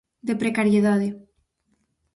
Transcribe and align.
De 0.27 0.33
precariedade. 0.41 1.07